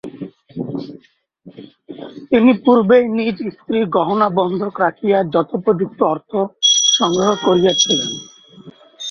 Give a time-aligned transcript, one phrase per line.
[2.29, 8.09] তিনি পূর্বেই নিজ স্ত্রীর গহনা বন্ধক রাখিয়া যথোপযুক্ত অর্থসংগ্রহ করিয়াছিলেন।